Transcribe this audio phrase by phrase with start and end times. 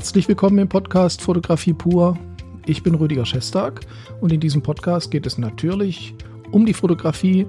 [0.00, 2.16] Herzlich willkommen im Podcast Fotografie pur.
[2.64, 3.82] Ich bin Rüdiger Schestag
[4.22, 6.14] und in diesem Podcast geht es natürlich
[6.50, 7.46] um die Fotografie,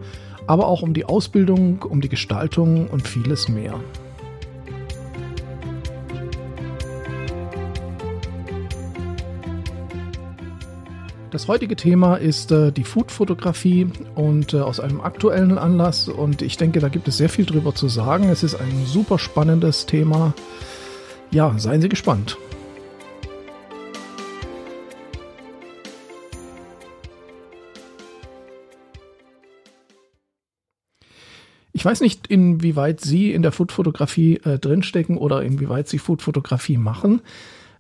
[0.48, 3.80] aber auch um die Ausbildung, um die Gestaltung und vieles mehr.
[11.30, 16.58] Das heutige Thema ist äh, die Food-Fotografie und äh, aus einem aktuellen Anlass und ich
[16.58, 18.28] denke, da gibt es sehr viel drüber zu sagen.
[18.28, 20.34] Es ist ein super spannendes Thema.
[21.32, 22.38] Ja, seien Sie gespannt.
[31.72, 37.22] Ich weiß nicht, inwieweit Sie in der Food-Fotografie äh, drinstecken oder inwieweit Sie Food-Fotografie machen.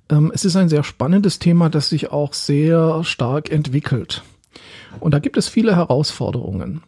[0.09, 4.23] Ähm, es ist ein sehr spannendes Thema, das sich auch sehr stark entwickelt.
[5.01, 6.81] Und da gibt es viele Herausforderungen.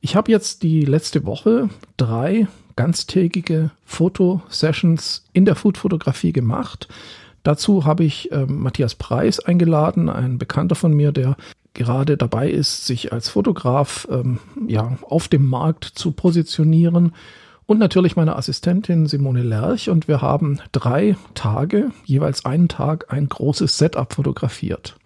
[0.00, 6.88] Ich habe jetzt die letzte Woche drei ganztägige Fotosessions in der Food-Fotografie gemacht.
[7.42, 11.36] Dazu habe ich äh, Matthias Preis eingeladen, ein Bekannter von mir, der
[11.74, 17.12] gerade dabei ist, sich als Fotograf ähm, ja, auf dem Markt zu positionieren
[17.66, 23.28] und natürlich meine Assistentin Simone Lerch und wir haben drei Tage, jeweils einen Tag, ein
[23.28, 24.96] großes Setup fotografiert.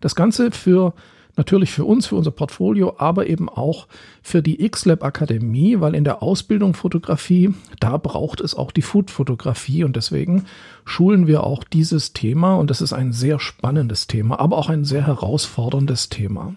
[0.00, 0.94] Das Ganze für
[1.36, 3.86] natürlich für uns, für unser Portfolio, aber eben auch
[4.22, 9.84] für die X-Lab Akademie, weil in der Ausbildung Fotografie, da braucht es auch die Food-Fotografie
[9.84, 10.44] und deswegen
[10.84, 14.84] schulen wir auch dieses Thema und das ist ein sehr spannendes Thema, aber auch ein
[14.84, 16.54] sehr herausforderndes Thema.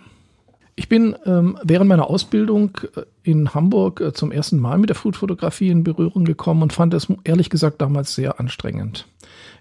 [0.75, 4.95] Ich bin ähm, während meiner Ausbildung äh, in Hamburg äh, zum ersten Mal mit der
[4.95, 9.07] Foodfotografie in Berührung gekommen und fand es ehrlich gesagt damals sehr anstrengend.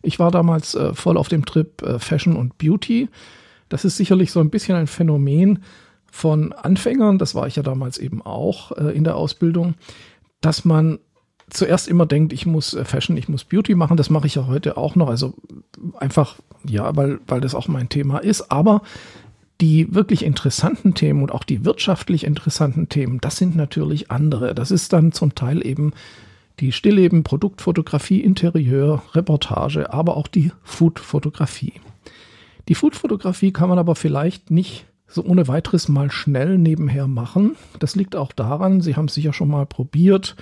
[0.01, 3.09] Ich war damals äh, voll auf dem Trip äh, Fashion und Beauty.
[3.73, 5.61] Das ist sicherlich so ein bisschen ein Phänomen
[6.11, 9.75] von Anfängern, das war ich ja damals eben auch äh, in der Ausbildung,
[10.43, 10.99] dass man
[11.49, 13.97] zuerst immer denkt, ich muss äh, Fashion, ich muss Beauty machen.
[13.97, 15.09] Das mache ich ja heute auch noch.
[15.09, 15.35] Also
[15.99, 18.51] einfach, ja, weil, weil das auch mein Thema ist.
[18.51, 18.83] Aber
[19.63, 24.55] die wirklich interessanten Themen und auch die wirtschaftlich interessanten Themen, das sind natürlich andere.
[24.55, 25.93] Das ist dann zum Teil eben
[26.61, 31.75] die Stillleben, Produktfotografie, Interieur, Reportage, aber auch die Foodfotografie.
[32.69, 37.57] Die Foodfotografie kann man aber vielleicht nicht so ohne weiteres mal schnell nebenher machen.
[37.79, 40.37] Das liegt auch daran, Sie haben es sicher schon mal probiert.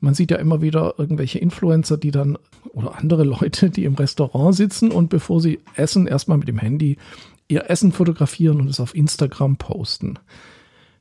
[0.00, 2.38] Man sieht ja immer wieder irgendwelche Influencer, die dann
[2.72, 6.98] oder andere Leute, die im Restaurant sitzen und bevor sie essen, erstmal mit dem Handy
[7.48, 10.18] ihr Essen fotografieren und es auf Instagram posten.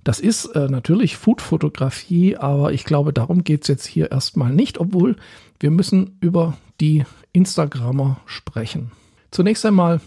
[0.04, 4.80] Das ist äh, natürlich Food-Fotografie, aber ich glaube, darum geht es jetzt hier erstmal nicht,
[4.80, 5.16] obwohl
[5.60, 8.92] wir müssen über die Instagrammer sprechen.
[9.30, 10.02] Zunächst einmal,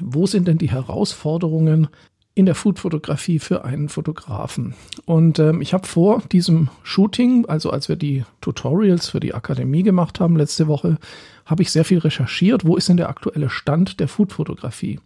[0.00, 1.88] wo sind denn die Herausforderungen
[2.34, 4.74] in der Food-Fotografie für einen Fotografen?
[5.04, 9.82] Und ähm, ich habe vor diesem Shooting, also als wir die Tutorials für die Akademie
[9.82, 10.98] gemacht haben letzte Woche,
[11.44, 12.64] habe ich sehr viel recherchiert.
[12.64, 15.00] Wo ist denn der aktuelle Stand der Food-Fotografie?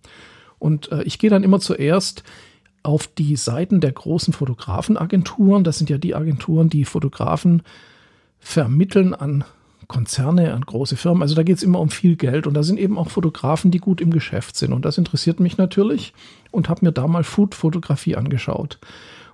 [0.58, 2.22] Und äh, ich gehe dann immer zuerst
[2.82, 5.64] auf die Seiten der großen Fotografenagenturen.
[5.64, 7.62] Das sind ja die Agenturen, die Fotografen
[8.38, 9.44] vermitteln an
[9.88, 11.22] Konzerne, an große Firmen.
[11.22, 13.78] Also da geht es immer um viel Geld und da sind eben auch Fotografen, die
[13.78, 14.72] gut im Geschäft sind.
[14.72, 16.12] Und das interessiert mich natürlich
[16.50, 18.78] und habe mir da mal Food-Fotografie angeschaut.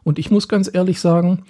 [0.05, 1.45] Und ich muss ganz ehrlich sagen,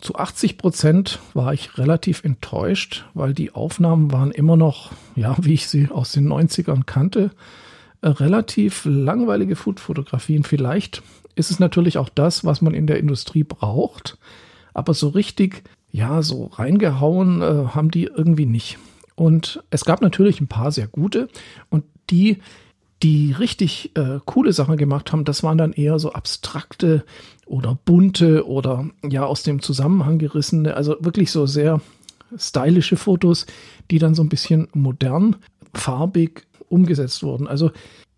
[0.00, 5.54] zu 80 Prozent war ich relativ enttäuscht, weil die Aufnahmen waren immer noch, ja, wie
[5.54, 7.30] ich sie aus den 90ern kannte,
[8.02, 10.44] relativ langweilige Food-Fotografien.
[10.44, 11.02] Vielleicht
[11.34, 14.18] ist es natürlich auch das, was man in der Industrie braucht,
[14.74, 15.64] aber so richtig,
[15.96, 18.76] ja, so reingehauen äh, haben die irgendwie nicht.
[19.14, 21.28] Und es gab natürlich ein paar sehr gute
[21.70, 22.36] und die,
[23.02, 27.02] die richtig äh, coole Sachen gemacht haben, das waren dann eher so abstrakte
[27.46, 31.80] oder bunte oder ja aus dem Zusammenhang gerissene, also wirklich so sehr
[32.36, 33.46] stylische Fotos,
[33.90, 35.36] die dann so ein bisschen modern,
[35.72, 37.48] farbig umgesetzt wurden.
[37.48, 37.70] Also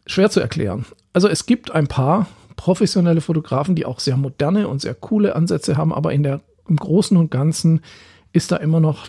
[0.05, 0.85] schwer zu erklären.
[1.13, 2.27] Also es gibt ein paar
[2.57, 6.77] professionelle Fotografen, die auch sehr moderne und sehr coole Ansätze haben, aber in der, im
[6.77, 7.81] Großen und Ganzen
[8.33, 9.09] ist da immer noch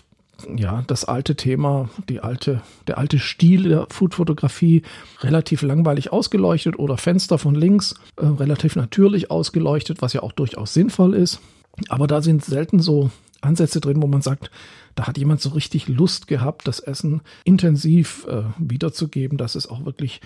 [0.56, 4.82] ja, das alte Thema, die alte, der alte Stil der Food-Fotografie
[5.20, 10.72] relativ langweilig ausgeleuchtet oder Fenster von links äh, relativ natürlich ausgeleuchtet, was ja auch durchaus
[10.72, 11.40] sinnvoll ist.
[11.88, 13.10] Aber da sind selten so
[13.40, 14.50] Ansätze drin, wo man sagt,
[14.94, 19.84] da hat jemand so richtig Lust gehabt, das Essen intensiv äh, wiederzugeben, dass es auch
[19.84, 20.20] wirklich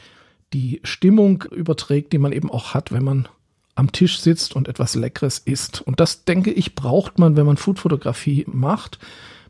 [0.53, 3.29] die Stimmung überträgt, die man eben auch hat, wenn man
[3.75, 5.81] am Tisch sitzt und etwas Leckeres isst.
[5.83, 8.99] Und das, denke ich, braucht man, wenn man Foodfotografie macht.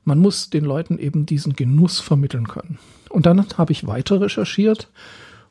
[0.05, 2.79] Man muss den Leuten eben diesen Genuss vermitteln können.
[3.11, 4.89] Und dann habe ich weiter recherchiert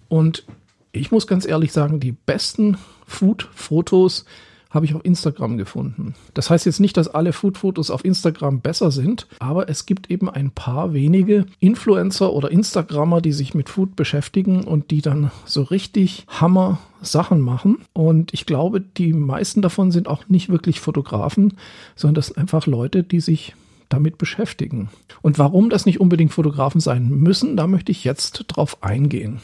[0.10, 0.44] und
[0.92, 2.78] ich muss ganz ehrlich sagen, die besten
[3.08, 4.26] Food-Fotos
[4.74, 6.16] habe ich auf Instagram gefunden.
[6.34, 10.30] Das heißt jetzt nicht, dass alle Food-Fotos auf Instagram besser sind, aber es gibt eben
[10.30, 15.62] ein paar wenige Influencer oder Instagrammer, die sich mit Food beschäftigen und die dann so
[15.62, 17.80] richtig Hammer Sachen machen.
[17.94, 21.54] Und ich glaube, die meisten davon sind auch nicht wirklich Fotografen,
[21.96, 23.56] sondern das sind einfach Leute, die sich
[23.90, 24.90] damit beschäftigen.
[25.22, 29.40] Und warum das nicht unbedingt Fotografen sein müssen, da möchte ich jetzt drauf eingehen.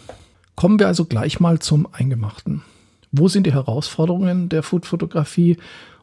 [0.56, 2.64] Kommen wir also gleich mal zum Eingemachten.
[3.12, 5.58] Wo sind die Herausforderungen der Food-Fotografie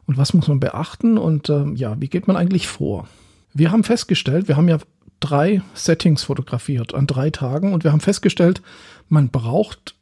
[0.05, 3.07] und was muss man beachten und äh, ja, wie geht man eigentlich vor?
[3.53, 4.77] Wir haben festgestellt, wir haben ja
[5.19, 8.61] drei Settings fotografiert an drei Tagen und wir haben festgestellt,
[9.09, 9.95] man braucht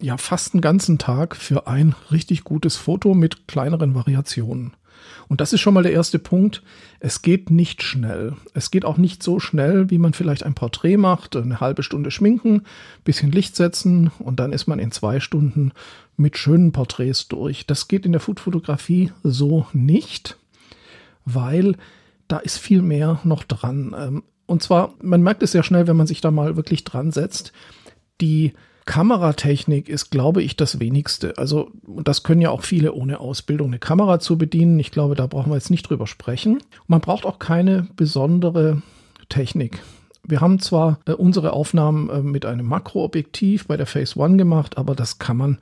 [0.00, 4.72] ja fast einen ganzen Tag für ein richtig gutes Foto mit kleineren Variationen.
[5.28, 6.62] Und das ist schon mal der erste Punkt.
[7.00, 8.34] Es geht nicht schnell.
[8.54, 12.10] Es geht auch nicht so schnell, wie man vielleicht ein Porträt macht, eine halbe Stunde
[12.10, 12.62] schminken,
[13.04, 15.72] bisschen Licht setzen und dann ist man in zwei Stunden
[16.16, 17.66] mit schönen Porträts durch.
[17.66, 20.36] Das geht in der Foodfotografie so nicht,
[21.24, 21.76] weil
[22.28, 23.94] da ist viel mehr noch dran.
[23.98, 27.10] Ähm, und zwar, man merkt es sehr schnell, wenn man sich da mal wirklich dran
[27.10, 27.52] setzt.
[28.20, 28.52] Die
[28.84, 31.38] Kameratechnik ist, glaube ich, das wenigste.
[31.38, 34.78] Also, das können ja auch viele ohne Ausbildung, eine Kamera zu bedienen.
[34.78, 36.58] Ich glaube, da brauchen wir jetzt nicht drüber sprechen.
[36.86, 38.82] Man braucht auch keine besondere
[39.28, 39.80] Technik.
[40.24, 44.78] Wir haben zwar äh, unsere Aufnahmen äh, mit einem Makroobjektiv bei der Phase One gemacht,
[44.78, 45.58] aber das kann man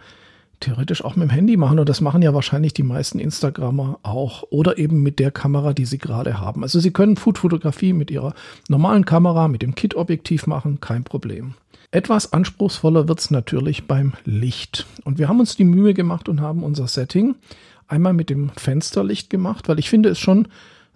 [0.61, 4.45] theoretisch auch mit dem Handy machen und das machen ja wahrscheinlich die meisten Instagrammer auch
[4.51, 6.63] oder eben mit der Kamera, die sie gerade haben.
[6.63, 8.35] Also sie können Foodfotografie mit ihrer
[8.69, 11.55] normalen Kamera, mit dem Kit-Objektiv machen, kein Problem.
[11.91, 14.87] Etwas anspruchsvoller wird es natürlich beim Licht.
[15.05, 17.35] Und wir haben uns die Mühe gemacht und haben unser Setting
[17.89, 20.47] einmal mit dem Fensterlicht gemacht, weil ich finde es schon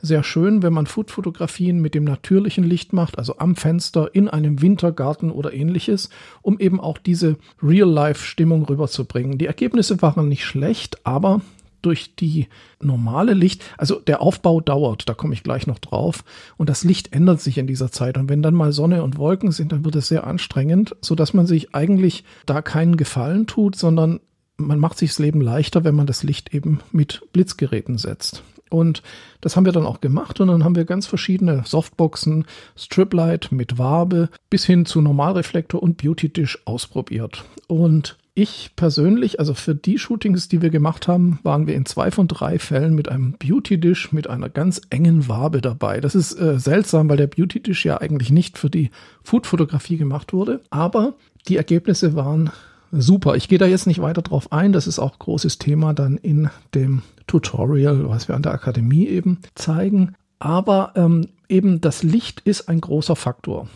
[0.04, 4.60] sehr schön, wenn man Foodfotografien mit dem natürlichen Licht macht, also am Fenster, in einem
[4.60, 6.10] Wintergarten oder ähnliches,
[6.42, 9.38] um eben auch diese Real-Life-Stimmung rüberzubringen.
[9.38, 11.40] Die Ergebnisse waren nicht schlecht, aber
[11.82, 12.48] durch die
[12.80, 16.24] normale Licht, also der Aufbau dauert, da komme ich gleich noch drauf,
[16.56, 18.16] und das Licht ändert sich in dieser Zeit.
[18.16, 21.34] Und wenn dann mal Sonne und Wolken sind, dann wird es sehr anstrengend, so dass
[21.34, 24.20] man sich eigentlich da keinen Gefallen tut, sondern
[24.56, 28.42] man macht sich das Leben leichter, wenn man das Licht eben mit Blitzgeräten setzt.
[28.74, 29.02] Und
[29.40, 32.44] das haben wir dann auch gemacht und dann haben wir ganz verschiedene Softboxen,
[32.76, 37.44] Striplight mit Wabe bis hin zu Normalreflektor und Beauty Dish ausprobiert.
[37.68, 42.10] Und ich persönlich, also für die Shootings, die wir gemacht haben, waren wir in zwei
[42.10, 46.00] von drei Fällen mit einem Beauty Dish mit einer ganz engen Wabe dabei.
[46.00, 48.90] Das ist äh, seltsam, weil der Beauty Dish ja eigentlich nicht für die
[49.22, 50.62] Food-Fotografie gemacht wurde.
[50.70, 51.14] Aber
[51.46, 52.50] die Ergebnisse waren
[52.90, 53.36] super.
[53.36, 54.72] Ich gehe da jetzt nicht weiter drauf ein.
[54.72, 59.40] Das ist auch großes Thema dann in dem Tutorial, was wir an der Akademie eben
[59.54, 60.14] zeigen.
[60.38, 63.68] Aber ähm, eben das Licht ist ein großer Faktor.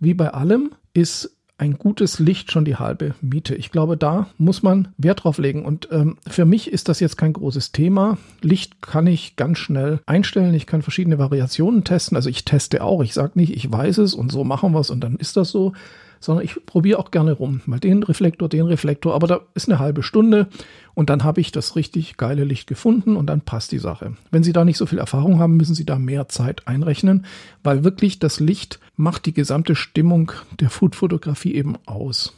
[0.00, 3.54] Wie bei allem ist ein gutes Licht schon die halbe Miete.
[3.54, 5.64] Ich glaube, da muss man Wert drauf legen.
[5.64, 8.18] Und ähm, für mich ist das jetzt kein großes Thema.
[8.42, 10.54] Licht kann ich ganz schnell einstellen.
[10.54, 12.16] Ich kann verschiedene Variationen testen.
[12.16, 13.02] Also ich teste auch.
[13.02, 15.50] Ich sage nicht, ich weiß es und so machen wir es und dann ist das
[15.50, 15.72] so
[16.20, 17.60] sondern ich probiere auch gerne rum.
[17.66, 20.48] Mal den Reflektor, den Reflektor, aber da ist eine halbe Stunde
[20.94, 24.16] und dann habe ich das richtig geile Licht gefunden und dann passt die Sache.
[24.30, 27.26] Wenn Sie da nicht so viel Erfahrung haben, müssen Sie da mehr Zeit einrechnen,
[27.62, 32.34] weil wirklich das Licht macht die gesamte Stimmung der Food-Fotografie eben aus.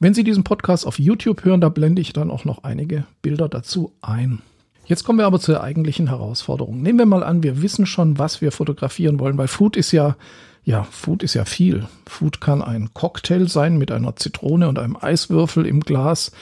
[0.00, 3.48] Wenn Sie diesen Podcast auf YouTube hören, da blende ich dann auch noch einige Bilder
[3.48, 4.42] dazu ein.
[4.86, 6.82] Jetzt kommen wir aber zur eigentlichen Herausforderung.
[6.82, 10.16] Nehmen wir mal an, wir wissen schon, was wir fotografieren wollen, weil Food ist ja
[10.64, 11.86] ja, Food ist ja viel.
[12.06, 16.32] Food kann ein Cocktail sein mit einer Zitrone und einem Eiswürfel im Glas.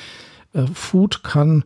[0.53, 1.65] Äh, Food kann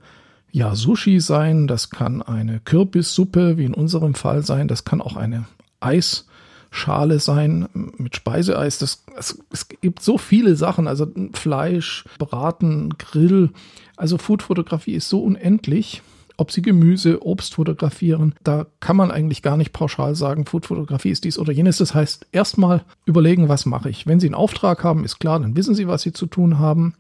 [0.51, 5.17] ja Sushi sein, das kann eine Kürbissuppe, wie in unserem Fall sein, das kann auch
[5.17, 5.45] eine
[5.81, 7.69] Eisschale sein
[7.99, 8.79] mit Speiseeis.
[8.79, 13.51] Das, es, es gibt so viele Sachen, also Fleisch, Braten, Grill.
[13.97, 16.03] Also Foodfotografie ist so unendlich
[16.37, 18.35] ob sie Gemüse, Obst fotografieren.
[18.43, 21.79] Da kann man eigentlich gar nicht pauschal sagen, Foodfotografie ist dies oder jenes.
[21.79, 24.07] Das heißt, erstmal überlegen, was mache ich.
[24.07, 26.95] Wenn Sie einen Auftrag haben, ist klar, dann wissen Sie, was Sie zu tun haben.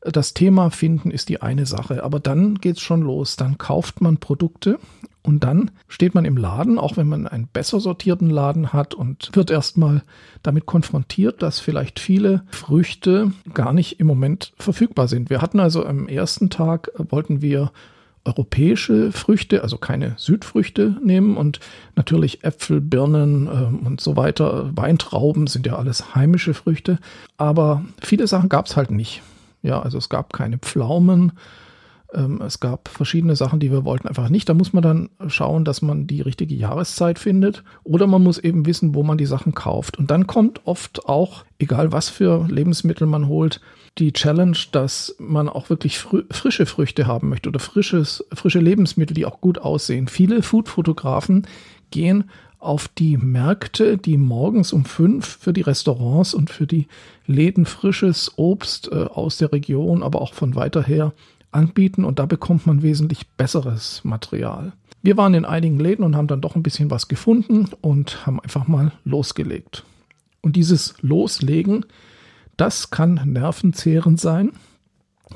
[0.00, 3.36] Das Thema finden ist die eine Sache, aber dann geht es schon los.
[3.36, 4.78] Dann kauft man Produkte
[5.22, 9.30] und dann steht man im Laden, auch wenn man einen besser sortierten Laden hat und
[9.32, 10.02] wird erstmal
[10.42, 15.30] damit konfrontiert, dass vielleicht viele Früchte gar nicht im Moment verfügbar sind.
[15.30, 17.72] Wir hatten also am ersten Tag, wollten wir
[18.24, 21.60] europäische Früchte, also keine Südfrüchte nehmen und
[21.94, 26.98] natürlich Äpfel, Birnen äh, und so weiter, Weintrauben sind ja alles heimische Früchte,
[27.36, 29.22] aber viele Sachen gab es halt nicht.
[29.62, 31.32] Ja, also es gab keine Pflaumen,
[32.14, 34.48] Ähm, es gab verschiedene Sachen, die wir wollten einfach nicht.
[34.48, 37.64] Da muss man dann schauen, dass man die richtige Jahreszeit findet.
[37.82, 39.98] Oder man muss eben wissen, wo man die Sachen kauft.
[39.98, 43.60] Und dann kommt oft auch, egal was für Lebensmittel man holt,
[43.98, 49.14] die Challenge, dass man auch wirklich fr frische Früchte haben möchte oder frisches, frische Lebensmittel,
[49.14, 50.08] die auch gut aussehen.
[50.08, 51.46] Viele Food-Fotografen
[51.90, 52.24] gehen
[52.58, 56.88] auf die Märkte, die morgens um fünf für die Restaurants und für die
[57.26, 61.12] Läden frisches Obst äh, aus der Region, aber auch von weiter her
[61.52, 64.72] anbieten und da bekommt man wesentlich besseres Material.
[65.02, 68.40] Wir waren in einigen Läden und haben dann doch ein bisschen was gefunden und haben
[68.40, 69.84] einfach mal losgelegt.
[70.40, 71.84] Und dieses Loslegen,
[72.56, 74.52] das kann nervenzehrend sein.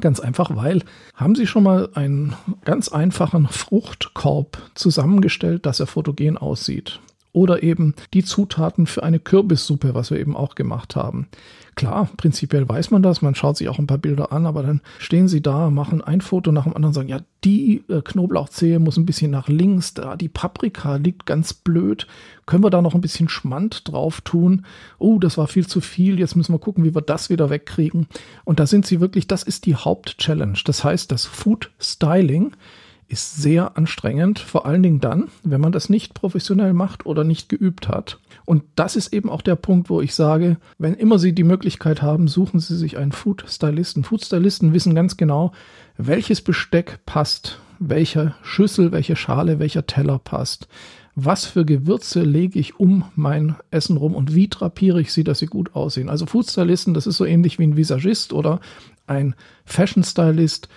[0.00, 0.82] Ganz einfach, weil
[1.14, 2.34] haben Sie schon mal einen
[2.64, 7.00] ganz einfachen Fruchtkorb zusammengestellt, dass er fotogen aussieht?
[7.38, 11.28] Oder eben die Zutaten für eine Kürbissuppe, was wir eben auch gemacht haben.
[11.76, 14.80] Klar, prinzipiell weiß man das, man schaut sich auch ein paar Bilder an, aber dann
[14.98, 18.96] stehen sie da, machen ein Foto nach dem anderen, sagen, ja, die äh, Knoblauchzehe muss
[18.96, 22.08] ein bisschen nach links, da die Paprika liegt ganz blöd,
[22.44, 24.66] können wir da noch ein bisschen Schmand drauf tun?
[24.98, 28.08] Oh, das war viel zu viel, jetzt müssen wir gucken, wie wir das wieder wegkriegen.
[28.42, 30.58] Und da sind sie wirklich, das ist die Hauptchallenge.
[30.64, 32.56] Das heißt, das Food Styling
[33.08, 37.48] ist sehr anstrengend, vor allen Dingen dann, wenn man das nicht professionell macht oder nicht
[37.48, 38.18] geübt hat.
[38.44, 42.02] Und das ist eben auch der Punkt, wo ich sage, wenn immer Sie die Möglichkeit
[42.02, 44.04] haben, suchen Sie sich einen Food Stylisten.
[44.04, 45.52] Food Stylisten wissen ganz genau,
[45.96, 50.68] welches Besteck passt, welche Schüssel, welche Schale, welcher Teller passt.
[51.14, 55.38] Was für Gewürze lege ich um mein Essen rum und wie drapiere ich sie, dass
[55.38, 56.10] sie gut aussehen?
[56.10, 58.60] Also Food Stylisten, das ist so ähnlich wie ein Visagist oder
[59.06, 59.34] ein
[59.64, 60.68] Fashion Stylist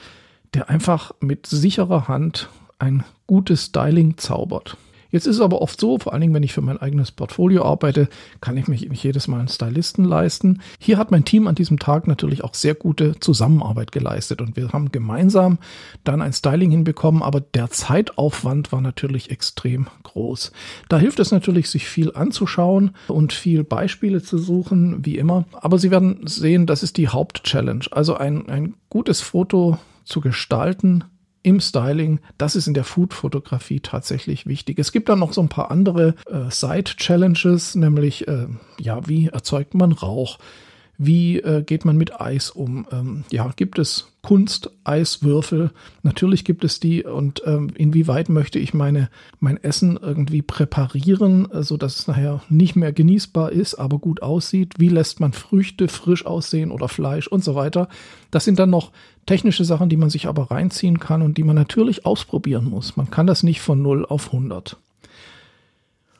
[0.53, 4.77] der einfach mit sicherer Hand ein gutes Styling zaubert.
[5.11, 7.65] Jetzt ist es aber oft so, vor allen Dingen, wenn ich für mein eigenes Portfolio
[7.65, 8.07] arbeite,
[8.39, 10.61] kann ich mich nicht jedes Mal einen Stylisten leisten.
[10.79, 14.71] Hier hat mein Team an diesem Tag natürlich auch sehr gute Zusammenarbeit geleistet und wir
[14.71, 15.59] haben gemeinsam
[16.05, 20.53] dann ein Styling hinbekommen, aber der Zeitaufwand war natürlich extrem groß.
[20.87, 25.43] Da hilft es natürlich, sich viel anzuschauen und viel Beispiele zu suchen, wie immer.
[25.51, 27.85] Aber Sie werden sehen, das ist die Hauptchallenge.
[27.91, 31.03] Also ein, ein gutes Foto zu gestalten
[31.43, 34.77] im Styling, das ist in der Food-Fotografie tatsächlich wichtig.
[34.77, 38.47] Es gibt dann noch so ein paar andere äh, Side-Challenges, nämlich äh,
[38.79, 40.37] ja, wie erzeugt man Rauch?
[41.03, 42.85] Wie äh, geht man mit Eis um?
[42.91, 45.71] Ähm, ja, gibt es Kunst-Eiswürfel?
[46.03, 47.03] Natürlich gibt es die.
[47.03, 52.43] Und ähm, inwieweit möchte ich meine, mein Essen irgendwie präparieren, äh, so dass es nachher
[52.49, 54.75] nicht mehr genießbar ist, aber gut aussieht?
[54.77, 57.89] Wie lässt man Früchte frisch aussehen oder Fleisch und so weiter?
[58.29, 58.91] Das sind dann noch
[59.25, 62.95] technische Sachen, die man sich aber reinziehen kann und die man natürlich ausprobieren muss.
[62.95, 64.77] Man kann das nicht von 0 auf 100.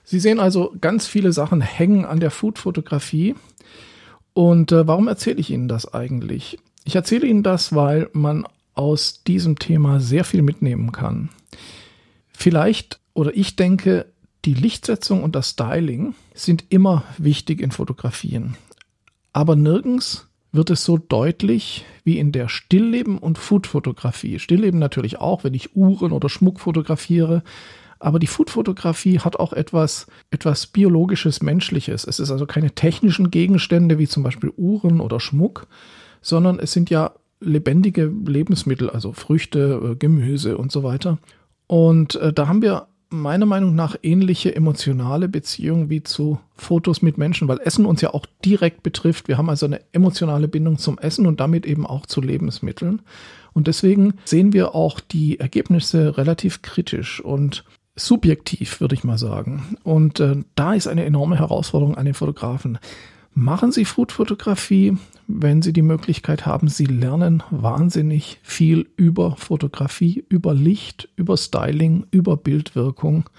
[0.06, 3.36] Sie sehen also, ganz viele Sachen hängen an der Food-Fotografie.
[4.34, 6.58] Und äh, warum erzähle ich Ihnen das eigentlich?
[6.84, 11.30] Ich erzähle Ihnen das, weil man aus diesem Thema sehr viel mitnehmen kann.
[12.32, 14.06] Vielleicht oder ich denke,
[14.46, 18.56] die Lichtsetzung und das Styling sind immer wichtig in Fotografien.
[19.34, 24.40] Aber nirgends wird es so deutlich wie in der Stillleben- und Foodfotografie.
[24.40, 27.44] Stillleben natürlich auch, wenn ich Uhren oder Schmuck fotografiere,
[28.02, 32.06] aber die Foodfotografie hat auch etwas, etwas biologisches, menschliches.
[32.06, 35.68] Es ist also keine technischen Gegenstände wie zum Beispiel Uhren oder Schmuck,
[36.22, 41.20] sondern es sind ja lebendige Lebensmittel, also Früchte, äh, Gemüse und so weiter.
[41.68, 47.18] Und äh, da haben wir meiner Meinung nach ähnliche emotionale Beziehungen wie zu Fotos mit
[47.18, 49.28] Menschen, weil Essen uns ja auch direkt betrifft.
[49.28, 53.02] Wir haben also eine emotionale Bindung zum Essen und damit eben auch zu Lebensmitteln.
[53.54, 57.20] Und deswegen sehen wir auch die Ergebnisse relativ kritisch.
[57.20, 57.66] Und
[58.06, 59.78] subjektiv, würde ich mal sagen.
[59.84, 62.80] Und äh, da ist eine enorme Herausforderung an den Fotografen.
[63.34, 66.68] Machen Sie Foodfotografie, wenn Sie die Möglichkeit haben.
[66.68, 73.30] Sie lernen wahnsinnig viel über Fotografie, über Licht, über Styling, über Bildwirkung.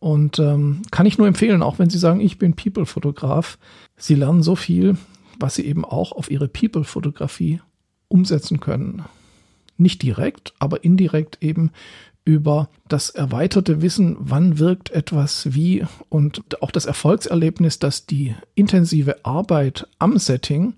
[0.00, 3.58] Und ähm, kann ich nur empfehlen, auch wenn Sie sagen, ich bin People-Fotograf.
[3.96, 4.96] Sie lernen so viel,
[5.38, 7.60] was Sie eben auch auf Ihre People-Fotografie
[8.08, 9.04] umsetzen können.
[9.76, 11.70] Nicht direkt, aber indirekt eben
[12.24, 19.24] über das erweiterte Wissen, wann wirkt etwas wie und auch das Erfolgserlebnis, dass die intensive
[19.24, 20.74] Arbeit am Setting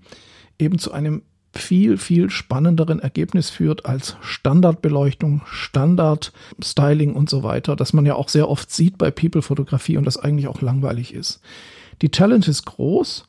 [0.58, 1.22] eben zu einem
[1.54, 8.28] viel, viel spannenderen Ergebnis führt als Standardbeleuchtung, Standardstyling und so weiter, das man ja auch
[8.28, 11.40] sehr oft sieht bei People-Fotografie und das eigentlich auch langweilig ist.
[12.00, 13.28] Die Challenge ist groß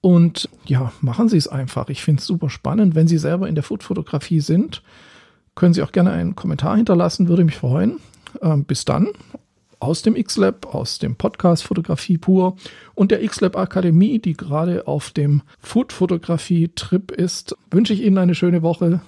[0.00, 1.90] und ja, machen Sie es einfach.
[1.90, 4.82] Ich finde es super spannend, wenn Sie selber in der Food-Fotografie sind
[5.54, 7.98] können Sie auch gerne einen Kommentar hinterlassen, würde mich freuen.
[8.42, 9.08] Ähm, bis dann
[9.80, 12.56] aus dem X-Lab, aus dem Podcast Fotografie pur
[12.94, 18.62] und der X-Lab Akademie, die gerade auf dem Food-Fotografie-Trip ist, wünsche ich Ihnen eine schöne
[18.62, 19.00] Woche.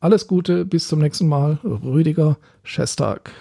[0.00, 1.58] Alles Gute, bis zum nächsten Mal.
[1.64, 3.32] Rüdiger Schestag.